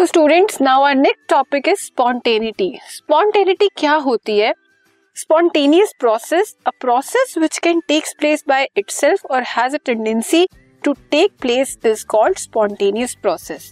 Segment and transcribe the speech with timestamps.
[0.00, 4.52] So students now our next topic is spontaneity spontaneity क्या होती है?
[5.16, 10.46] Spontaneous process a process which can takes place by itself और has a tendency
[10.84, 13.62] to take place is called spontaneous process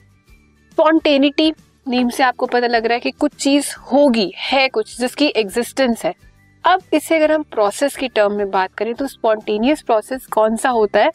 [0.72, 1.50] spontaneity
[1.86, 6.04] name से आपको पता लग रहा है कि कुछ चीज़ होगी, है कुछ, जिसकी एग्जिस्टेंस
[6.04, 6.14] है।
[6.64, 10.70] अब इसे अगर हम प्रोसेस की टर्म में बात करें तो स्पॉन्टेनियस प्रोसेस कौन सा
[10.70, 11.10] होता है?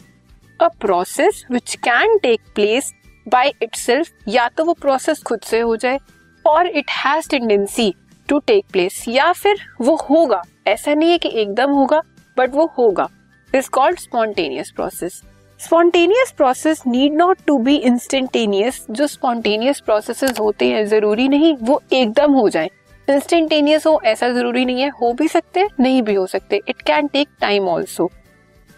[0.59, 2.93] A process which can take place
[3.27, 5.99] by itself या तो वो प्रोसेस खुद से हो जाए
[6.45, 7.93] और it has tendency
[8.29, 12.01] to take place या फिर वो होगा। ऐसा नहीं है कि एकदम होगा
[12.37, 13.07] बट वो होगा।
[13.55, 15.21] Is called spontaneous process
[15.59, 21.81] spontaneous process need not to be instantaneous जो स्पॉन्टेनियस प्रोसेस होते हैं, ज़रूरी नहीं वो
[21.93, 22.69] एकदम हो जाए।
[23.07, 27.07] इंस्टेंटेनियस हो, ऐसा ज़रूरी नहीं है। हो भी सकते नहीं भी हो सकते। It can
[27.07, 28.09] take time also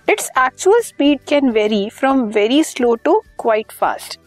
[0.08, 4.20] it's actual speed can vary from very slow to quite fast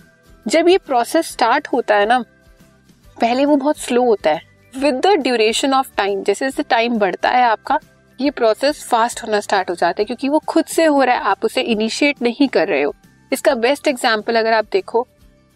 [0.48, 2.18] जब ये प्रोसेस स्टार्ट होता है ना,
[3.16, 4.40] पहले वो बहुत स्लो होता है।
[4.74, 7.78] With the duration of time जैसे जैसे टाइम बढ़ता है आपका,
[8.18, 11.20] ये प्रोसेस फास्ट होना स्टार्ट हो जाता है, क्योंकि वो खुद से हो रहा है,
[11.22, 12.94] आप उसे इनिशिएट नहीं कर रहे हो।
[13.32, 15.06] इसका बेस्ट एग्ज़ाम्पल अगर आप देखो,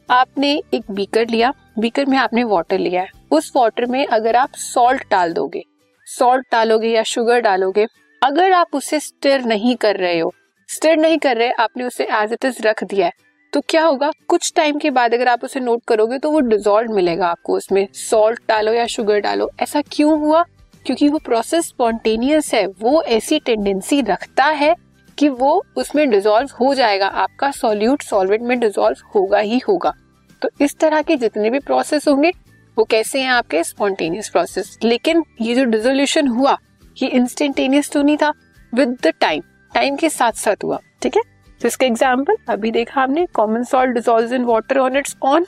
[0.08, 4.54] आपने एक बीकर लिया बीकर में आपने वाटर लिया है। उस वाटर में अगर आप
[4.56, 5.64] सॉल्ट डाल दोगे
[6.06, 7.86] सॉल्ट डालोगे या शुगर डालोगे,
[8.22, 10.32] अगर आप उसे स्टिर नहीं कर रहे हो
[10.68, 14.10] स्टिर नहीं कर रहे, आपने उसे एज इट इज़ रख दिया है तो क्या होगा?
[14.28, 17.88] कुछ टाइम के बाद अगर आप उसे नोट करोगे तो वो डिजोल्व मिलेगा आपको उसमें।
[17.94, 20.44] सॉल्ट डालो या शुगर डालो। ऐसा क्यों हुआ?
[20.86, 24.74] क्योंकि वो प्रोसेस स्पॉन्टेनियस है। वो ऐसी टेंडेंसी रखता है
[25.18, 29.94] कि वो उसमें डिजोल्व हो जाएगा। आपका सॉल्यूट सॉल्वेंट में डिजोल्व होगा ही होगा।
[30.42, 32.32] तो इस तरह के जितने भी प्रोसेस होंगे,
[32.78, 33.64] वो कैसे हैं आपके?
[33.64, 36.58] स्पॉन्टेनियस प्रोसेस लेकिन ये जो डिजोल्यूशन हुआ,
[37.02, 38.32] ये इंस्टेंटेनियस तो नहीं था।
[38.74, 39.42] विद द टाइम
[39.74, 41.31] टाइम के साथ साथ हुआ। ठीक है?
[41.62, 45.44] तो इसका एग्ज़ाम्पल अभी देखा हमने common salt dissolve in water on its own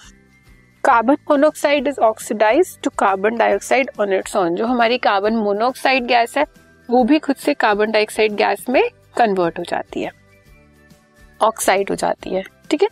[0.84, 6.36] carbon monoxide is oxidise to carbon dioxide on its own जो हमारी कार्बन मोनोक्साइड गैस
[6.38, 6.44] है,
[6.88, 8.82] वो भी खुद से कार्बन डाइऑक्साइड गैस में
[9.16, 10.10] कन्वर्ट हो जाती है.
[11.40, 12.88] ऑक्साइड हो जाती है, ठीक है?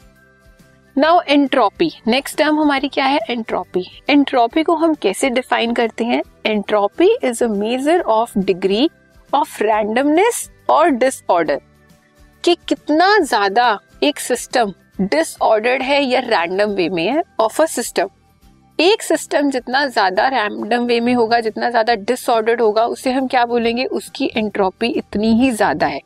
[0.97, 3.19] नाउ एंट्रोपी नेक्स्ट टर्म हमारी क्या है?
[3.31, 6.23] एंट्रोपी एंट्रोपी को हम कैसे डिफाइन करते हैं?
[6.47, 8.89] Entropy is a measure of degree
[9.33, 11.61] of randomness और डिसऑर्डर
[12.45, 18.09] कि कितना ज़्यादा एक सिस्टम डिसऑर्डर्ड है या रैंडम वे में है ऑफ़ अ सिस्टम
[18.79, 23.45] एक सिस्टम जितना ज़्यादा रैंडम वे में होगा, जितना ज़्यादा डिसऑर्डर्ड होगा, उसे हम क्या
[23.47, 23.85] बोलेंगे?
[23.87, 26.01] उसकी एंट्रोपी इतनी ही ज़्यादा है।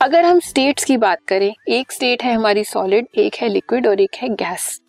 [0.00, 4.00] अगर हम स्टेट्स की बात करें, एक स्टेट है हमारी सॉलिड एक है लिक्विड और
[4.00, 4.80] एक है गैस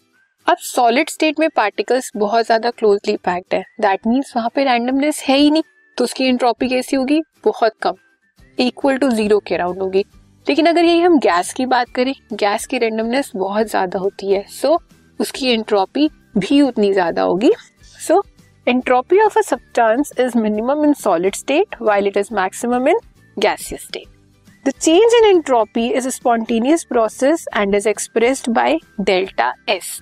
[0.47, 5.23] अब सॉलिड स्टेट में पार्टिकल्स बहुत ज़्यादा क्लोजली पैक्ड है। दैट मीन्स वहाँ पे रैंडमनेस
[5.27, 5.63] है ही नहीं
[5.97, 7.21] तो उसकी एंट्रोपी कैसी होगी?
[7.45, 7.95] बहुत कम.
[8.57, 10.03] इक्वल टू ज़ीरो के अराउंड होगी।
[10.47, 14.45] लेकिन अगर यही हम गैस की बात करें, गैस की रेंडमनेस बहुत ज़्यादा होती है
[14.51, 14.79] सो
[15.19, 17.51] उसकी एंट्रोपी भी उतनी ज़्यादा होगी।
[18.07, 18.23] So
[18.67, 22.99] entropy of a substance is minimum in solid state while it is maximum in
[23.37, 24.15] gaseous state
[24.65, 29.99] the change in entropy is spontaneous process and is expressed by delta S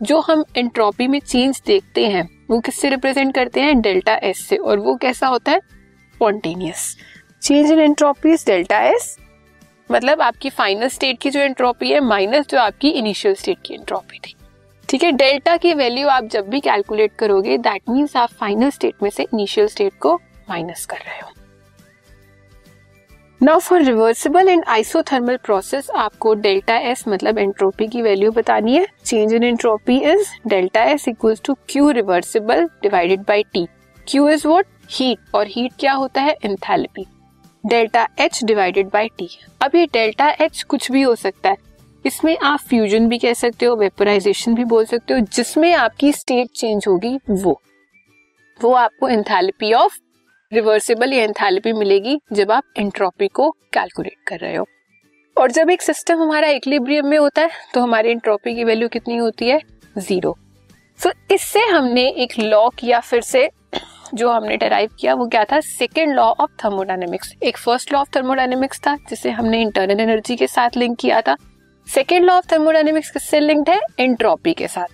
[0.00, 3.80] जो हम entropy में change देखते हैं, वो किससे represent करते हैं?
[3.80, 5.58] Delta S से। और वो कैसा होता है?
[6.14, 6.96] Spontaneous
[7.42, 9.16] change in entropy is delta S
[9.90, 14.18] मतलब आपकी फाइनल स्टेट की जो एंट्रोपी है माइनस जो आपकी इनिशियल स्टेट की एंट्रोपी
[14.18, 14.34] थी।
[14.88, 15.12] ठीक है?
[15.12, 19.22] डेल्टा की वैल्यू आप जब भी कैलकुलेट करोगे दैट मीन्स आप फाइनल स्टेट में से
[19.24, 20.14] इनिशियल स्टेट को
[20.50, 21.30] माइनस कर रहे हो।
[23.40, 28.86] Now for reversible and isothermal process आपको डेल्टा एस मतलब एंट्रोपी की वैल्यू बतानी है।
[29.04, 33.66] Change in entropy is delta S equals to Q reversible divided by T
[34.06, 36.36] Q is what heat और हीट क्या होता है?
[36.44, 37.06] Enthalpy
[37.66, 39.28] delta H divided by T
[39.62, 41.56] अब ये डेल्टा एच कुछ भी हो सकता है।
[42.04, 46.50] इसमें आप फ्यूजन भी कह सकते हो वेपोराइजेशन भी बोल सकते हो जिसमें आपकी स्टेट
[46.50, 47.60] चेंज होगी वो।
[48.60, 49.98] वो आपको एंथैल्पी ऑफ़
[50.52, 54.66] रिवर्सिबल या एंथैल्पी मिलेगी जब आप एंट्रोपी को कैलकुलेट कर रहे हो।
[55.36, 59.16] और जब एक सिस्टम हमारा इक्विलिब्रियम में होता है तो हमारी एंट्रोपी की वैल्यू कितनी
[59.16, 59.60] होती है?
[59.98, 60.36] ज़ीरो
[61.00, 63.48] सो so, इससे हमने एक लॉ किया फिर से
[64.14, 65.60] जो हमने डेराइव किया, वो क्या था?
[65.60, 70.46] सेकेंड लॉ ऑफ़ थर्मोडाइनमिक्स एक फ़र्स्ट लॉ ऑफ़ थर्मोडाइनमिक्स था, जिसे हमने इंटरनल एनर्जी के
[70.46, 71.36] साथ लिंक किया था।
[71.86, 73.80] सेकेंड लॉ ऑफ़ थर्मोडाइनमिक्स किससे लिंक्ड है?
[74.00, 74.86] एंट्रोपी के साथ।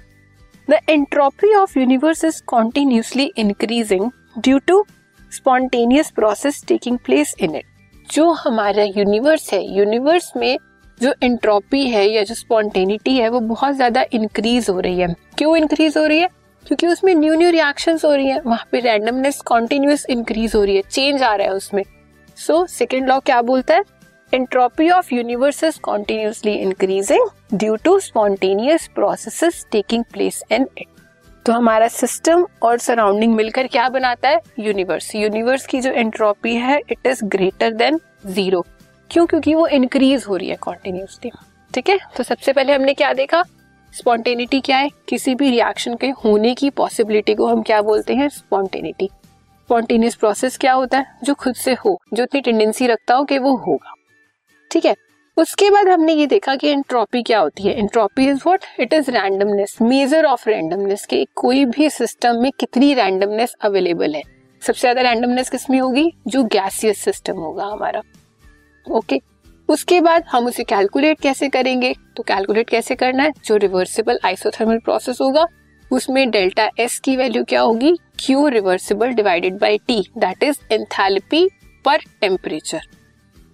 [0.70, 4.84] The entropy of universe is continuously increasing due to
[5.32, 7.64] spontaneous process taking place in it
[8.10, 10.58] जो हमारा यूनिवर्स है यूनिवर्स में
[11.02, 15.56] जो एंट्रोपी है या जो स्पॉन्टेनिटी है, वो बहुत ज़्यादा इंक्रीज हो रही है। क्यों
[15.56, 16.28] इंक्रीज हो रही है?
[16.66, 20.76] क्योंकि उसमें न्यू न्यू रिएक्शन हो रही है, वहाँ पे रैंडमनेस कॉन्टिन्यूस इंक्रीज हो रही
[20.76, 21.82] है चेंज आ रहा है उसमें।
[22.38, 23.82] सो सेकेंड लॉ क्या बोलता है?
[24.32, 30.86] Entropy of universe is continuously increasing due to spontaneous process taking place in it
[31.46, 34.40] तो हमारा सिस्टम और सराउंडिंग मिलकर क्या बनाता है?
[34.58, 38.64] यूनिवर्स यूनिवर्स की जो एंट्रोपी है it is greater than zero
[39.10, 39.26] क्यों?
[39.26, 41.30] क्योंकि वो इंक्रीज हो रही है कॉन्टिन्यूसली
[41.74, 41.98] ठीक है?
[42.16, 43.42] तो सबसे पहले हमने क्या देखा?
[43.92, 44.88] स्पॉन्टेनिटी क्या है?
[45.08, 48.28] किसी भी रिएक्शन के होने की पॉसिबिलिटी को हम क्या बोलते हैं?
[48.28, 51.06] स्पॉन्टेनिटी। स्पॉन्टेनियस प्रोसेस क्या होता है?
[51.24, 53.94] जो खुद से हो, जो इतनी टेंडेंसी रखता हो कि वो होगा।
[54.70, 54.96] ठीक है?
[55.36, 57.78] उसके बाद हमने ये देखा कि एंट्रोपी क्या होती है?
[57.78, 62.94] Entropy is what it is randomness measure of randomness के कोई भी सिस्टम में कितनी
[62.94, 64.22] रैंडमनेस अवेलेबल है?
[64.60, 66.12] सबसे ज़्यादा रैंडमनेस किसमें होगी?
[66.26, 68.02] जो गैसियस सिस्टम होगा हमारा।
[68.90, 69.31] Okay okay.
[69.72, 71.92] उसके बाद हम उसे कैलकुलेट कैसे करेंगे?
[72.16, 73.32] तो कैलकुलेट कैसे करना है?
[73.44, 75.46] जो रिवर्सिबल आइसोथर्मल प्रोसेस होगा,
[75.90, 77.94] उसमें डेल्टा एस की वैल्यू क्या होगी?
[78.18, 81.48] Q reversible divided by T that is enthalpy
[81.84, 82.86] per temperature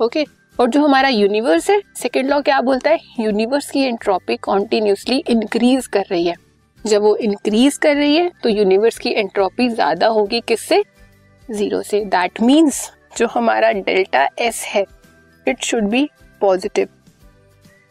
[0.00, 0.24] okay
[0.58, 2.98] और जो हमारा यूनिवर्स है सेकेंड लॉ क्या बोलता है?
[3.20, 6.34] यूनिवर्स की एंट्रोपी कॉन्टिन्यूसली इंक्रीज कर रही है।
[6.84, 10.82] जब वो इंक्रीज कर रही है तो यूनिवर्स की एंट्रोपी ज़्यादा होगी किससे?
[11.48, 14.84] ज़ीरो से। दैट मीन्स जो हमारा डेल्टा एस है
[15.48, 16.08] इट शुड बी
[16.40, 16.88] पॉजिटिव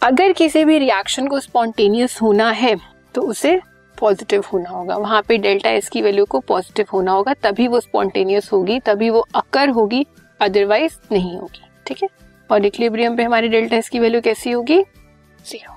[0.01, 2.75] अगर किसी भी रिएक्शन को स्पॉन्टेनियस होना है
[3.15, 3.59] तो उसे
[3.97, 7.79] पॉजिटिव होना होगा। वहाँ पे डेल्टा एस की वैल्यू को पॉजिटिव होना होगा, तभी वो
[7.79, 10.05] स्पॉन्टेनियस होगी, तभी वो अकर होगी
[10.39, 12.09] अदरवाइज़ नहीं होगी। ठीक है?
[12.49, 14.81] और इक्लिब्रियम पे हमारी डेल्टा एस की वैल्यू कैसी होगी?
[15.45, 15.76] Zero